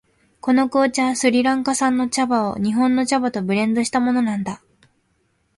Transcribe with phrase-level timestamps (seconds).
[0.39, 4.63] この紅茶はスリランカ産の茶葉を日本の茶葉とブレンドしたものなんだ。